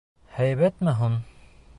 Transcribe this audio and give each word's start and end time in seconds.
Һәйбәтме 0.37 0.95
һуң? 1.01 1.19